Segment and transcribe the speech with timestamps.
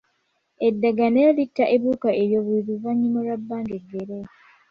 [0.67, 4.19] Eddagala nalyo litta ebiwuka ebyo buli luvannyuma lwa bbanga eggere.